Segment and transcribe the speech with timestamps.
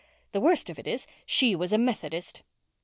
[0.31, 2.41] The worst of it is, she was a Methodist."